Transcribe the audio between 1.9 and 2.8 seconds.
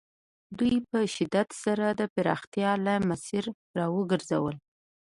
د پراختیا